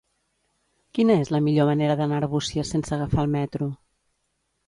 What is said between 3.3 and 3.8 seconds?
metro?